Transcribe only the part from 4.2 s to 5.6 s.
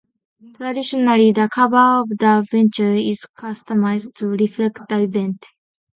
reflect the event.